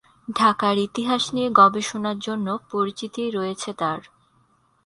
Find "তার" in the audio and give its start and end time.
3.73-3.99